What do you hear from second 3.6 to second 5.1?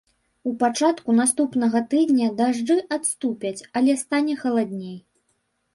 але стане халадней.